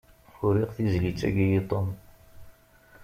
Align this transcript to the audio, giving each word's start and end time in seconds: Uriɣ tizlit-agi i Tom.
Uriɣ 0.45 0.69
tizlit-agi 0.75 1.45
i 1.59 1.61
Tom. 1.69 1.87